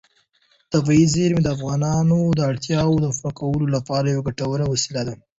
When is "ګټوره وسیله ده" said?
4.27-5.13